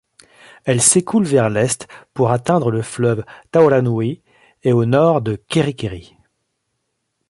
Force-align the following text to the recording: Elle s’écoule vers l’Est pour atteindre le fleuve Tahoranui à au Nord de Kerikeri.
Elle 0.65 0.81
s’écoule 0.81 1.25
vers 1.25 1.51
l’Est 1.51 1.87
pour 2.15 2.31
atteindre 2.31 2.71
le 2.71 2.81
fleuve 2.81 3.23
Tahoranui 3.51 4.23
à 4.65 4.69
au 4.71 4.85
Nord 4.85 5.21
de 5.21 5.35
Kerikeri. 5.35 6.15